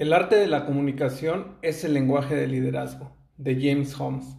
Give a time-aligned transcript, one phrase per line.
[0.00, 4.34] El arte de la comunicación es el lenguaje del liderazgo, de James Holmes.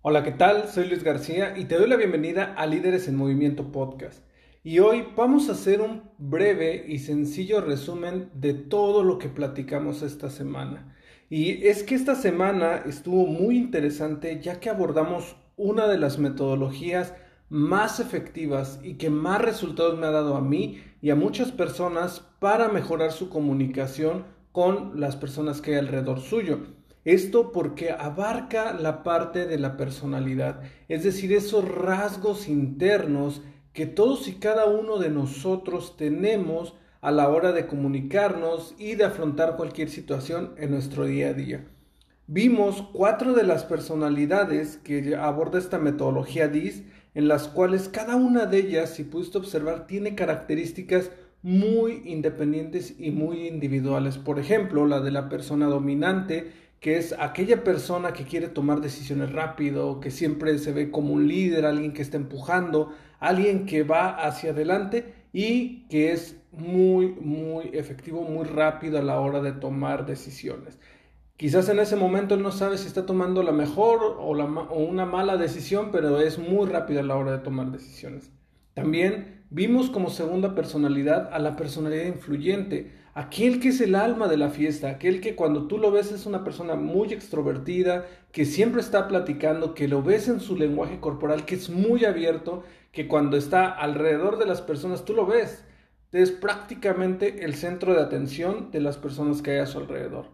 [0.00, 0.68] Hola, ¿qué tal?
[0.68, 4.22] Soy Luis García y te doy la bienvenida a Líderes en Movimiento Podcast.
[4.62, 10.02] Y hoy vamos a hacer un breve y sencillo resumen de todo lo que platicamos
[10.02, 10.94] esta semana.
[11.28, 17.12] Y es que esta semana estuvo muy interesante ya que abordamos una de las metodologías
[17.48, 22.20] más efectivas y que más resultados me ha dado a mí y a muchas personas
[22.38, 26.60] para mejorar su comunicación con las personas que hay alrededor suyo.
[27.04, 33.42] Esto porque abarca la parte de la personalidad, es decir, esos rasgos internos
[33.72, 39.04] que todos y cada uno de nosotros tenemos a la hora de comunicarnos y de
[39.04, 41.66] afrontar cualquier situación en nuestro día a día.
[42.28, 48.46] Vimos cuatro de las personalidades que aborda esta metodología DIS, en las cuales cada una
[48.46, 51.10] de ellas, si pudiste observar, tiene características
[51.42, 54.18] muy independientes y muy individuales.
[54.18, 59.30] Por ejemplo, la de la persona dominante que es aquella persona que quiere tomar decisiones
[59.30, 64.08] rápido, que siempre se ve como un líder, alguien que está empujando, alguien que va
[64.08, 70.06] hacia adelante y que es muy, muy efectivo, muy rápido a la hora de tomar
[70.06, 70.80] decisiones.
[71.36, 75.36] Quizás en ese momento él no sabe si está tomando la mejor o, una mala
[75.36, 78.32] decisión, pero es muy rápido a la hora de tomar decisiones.
[78.74, 84.38] También vimos como segunda personalidad a la personalidad influyente, aquel que es el alma de
[84.38, 88.80] la fiesta, aquel que cuando tú lo ves es una persona muy extrovertida, que siempre
[88.80, 93.36] está platicando, que lo ves en su lenguaje corporal, que es muy abierto, que cuando
[93.36, 95.64] está alrededor de las personas tú lo ves,
[96.12, 100.28] es prácticamente el centro de atención de las personas que hay a su alrededor.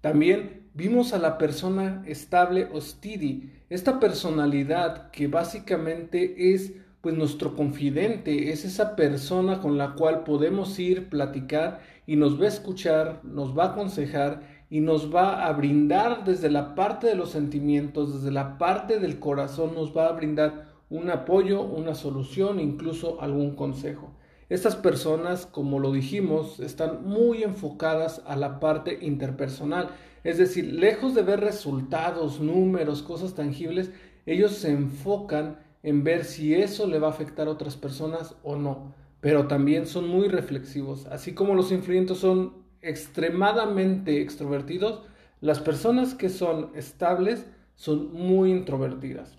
[0.00, 6.72] También vimos a la persona estable o steady, esta personalidad que básicamente es
[7.08, 12.44] pues nuestro confidente, es esa persona con la cual podemos ir, platicar y nos va
[12.44, 17.14] a escuchar, nos va a aconsejar y nos va a brindar desde la parte de
[17.14, 22.60] los sentimientos, desde la parte del corazón, nos va a brindar un apoyo, una solución,
[22.60, 24.10] incluso algún consejo.
[24.50, 29.92] Estas personas, como lo dijimos, están muy enfocadas a la parte interpersonal,
[30.24, 33.92] es decir, lejos de ver resultados, números, cosas tangibles,
[34.26, 35.56] ellos se enfocan
[35.88, 38.94] en ver si eso le va a afectar a otras personas o no.
[39.20, 41.06] Pero también son muy reflexivos.
[41.06, 45.02] Así como los influyentes son extremadamente extrovertidos,
[45.40, 49.38] las personas que son estables son muy introvertidas.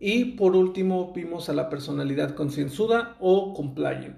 [0.00, 4.16] Y por último vimos a la personalidad concienzuda o compliant.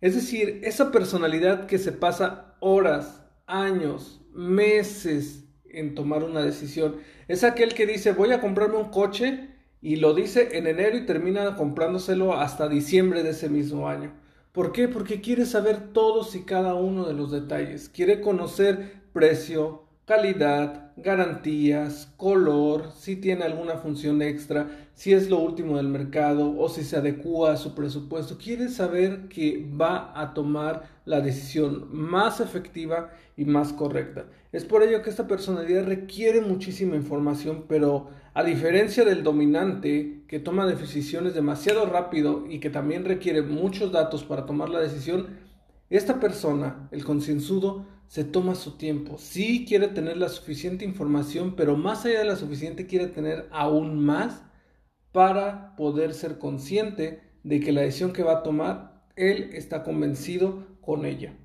[0.00, 6.96] Es decir, esa personalidad que se pasa horas, años, meses en tomar una decisión.
[7.26, 9.53] Es aquel que dice voy a comprarme un coche
[9.84, 14.14] y lo dice en enero y termina comprándoselo hasta diciembre de ese mismo año.
[14.50, 14.88] ¿Por qué?
[14.88, 17.90] Porque quiere saber todos y cada uno de los detalles.
[17.90, 25.76] Quiere conocer precio, calidad, garantías, color, si tiene alguna función extra, si es lo último
[25.78, 28.36] del mercado o si se adecua a su presupuesto.
[28.36, 34.26] Quiere saber que va a tomar la decisión más efectiva y más correcta.
[34.52, 40.38] Es por ello que esta personalidad requiere muchísima información, pero a diferencia del dominante que
[40.38, 45.28] toma decisiones demasiado rápido y que también requiere muchos datos para tomar la decisión,
[45.90, 49.18] esta persona, el concienzudo, se toma su tiempo.
[49.18, 54.04] Sí quiere tener la suficiente información, pero más allá de la suficiente quiere tener aún
[54.04, 54.42] más
[55.12, 60.64] para poder ser consciente de que la decisión que va a tomar, él está convencido
[60.80, 61.36] con ella.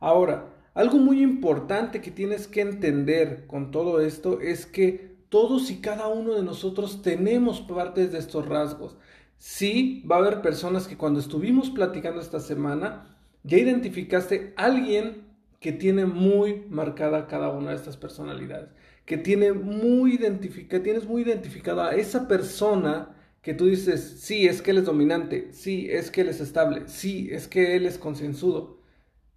[0.00, 5.80] Ahora, algo muy importante que tienes que entender con todo esto es que todos y
[5.80, 8.96] cada uno de nosotros tenemos partes de estos rasgos.
[9.38, 15.31] Sí, va a haber personas que cuando estuvimos platicando esta semana, ya identificaste a alguien
[15.62, 18.68] que tiene muy marcada cada una de estas personalidades,
[19.06, 24.60] que tiene muy identificada, tienes muy identificada a esa persona que tú dices, sí, es
[24.60, 27.96] que él es dominante, sí, es que él es estable, sí, es que él es
[27.96, 28.80] concienzudo.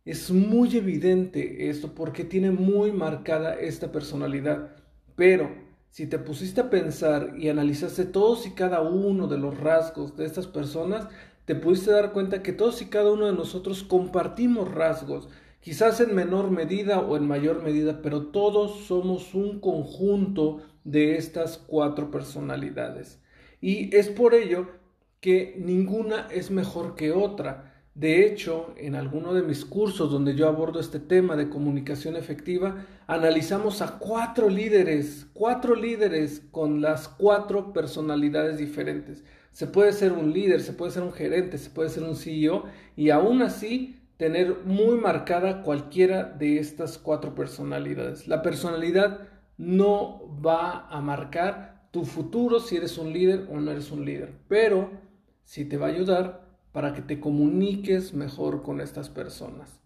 [0.03, 4.75] Es muy evidente esto porque tiene muy marcada esta personalidad,
[5.15, 5.51] pero
[5.91, 10.25] si te pusiste a pensar y analizaste todos y cada uno de los rasgos de
[10.25, 11.07] estas personas,
[11.45, 15.29] te pudiste dar cuenta que todos y cada uno de nosotros compartimos rasgos,
[15.65, 21.57] quizás en menor medida o en mayor medida, pero todos somos un conjunto de estas
[21.57, 23.19] cuatro personalidades.
[23.61, 24.67] Y es por ello
[25.21, 27.73] que ninguna es mejor que otra.
[27.95, 32.85] De hecho, en alguno de mis cursos donde yo abordo este tema de comunicación efectiva,
[33.07, 39.23] analizamos a cuatro líderes, cuatro líderes con las cuatro personalidades diferentes.
[39.51, 42.65] Se puede ser un líder, se puede ser un gerente, se puede ser un CEO
[42.95, 48.27] y aún así tener muy marcada cualquiera de estas cuatro personalidades.
[48.27, 49.27] La personalidad
[49.57, 54.33] no va a marcar tu futuro si eres un líder o no eres un líder,
[54.47, 54.89] pero
[55.43, 59.79] sí te va a ayudar para que te comuniques mejor con estas personas.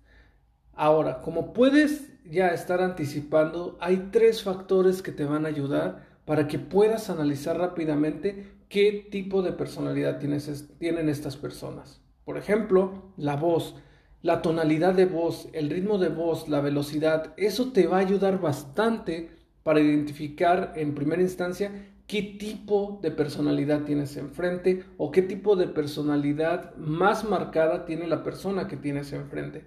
[0.73, 6.47] Ahora, como puedes ya estar anticipando, hay tres factores que te van a ayudar para
[6.47, 12.01] que puedas analizar rápidamente qué tipo de personalidad tienen estas personas.
[12.23, 13.75] Por ejemplo, la voz,
[14.21, 18.41] la tonalidad de voz, el ritmo de voz, la velocidad, eso te va a ayudar
[18.41, 19.31] bastante
[19.63, 21.71] para identificar en primera instancia
[22.07, 28.23] qué tipo de personalidad tienes enfrente o qué tipo de personalidad más marcada tiene la
[28.23, 29.63] persona que tienes enfrente.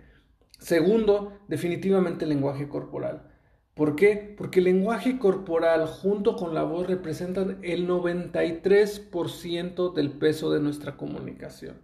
[0.58, 3.28] Segundo, definitivamente el lenguaje corporal.
[3.74, 4.34] ¿Por qué?
[4.36, 10.96] Porque el lenguaje corporal junto con la voz representan el 93% del peso de nuestra
[10.96, 11.80] comunicación.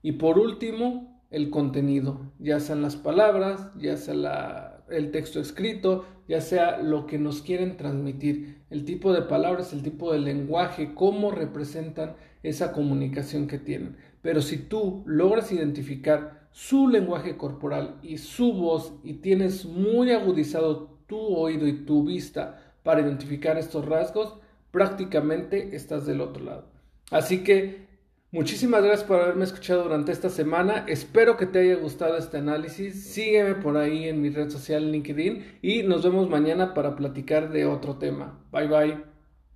[0.00, 6.40] Y por último, el contenido, ya sean las palabras, ya sea el texto escrito, ya
[6.40, 11.30] sea lo que nos quieren transmitir, el tipo de palabras, el tipo de lenguaje, cómo
[11.30, 13.96] representan esa comunicación que tienen.
[14.22, 20.98] Pero si tú logras identificar su lenguaje corporal y su voz y tienes muy agudizado
[21.06, 24.34] tu oído y tu vista para identificar estos rasgos,
[24.70, 26.66] prácticamente estás del otro lado.
[27.10, 27.87] Así que
[28.30, 30.84] Muchísimas gracias por haberme escuchado durante esta semana.
[30.86, 33.04] Espero que te haya gustado este análisis.
[33.04, 37.64] Sígueme por ahí en mi red social LinkedIn y nos vemos mañana para platicar de
[37.64, 38.38] otro tema.
[38.52, 39.07] Bye bye.